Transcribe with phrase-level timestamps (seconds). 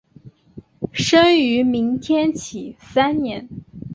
[0.91, 3.47] 生于明天启三年。